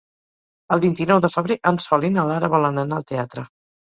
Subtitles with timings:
[0.75, 3.45] El vint-i-nou de febrer en Sol i na Lara volen anar al teatre.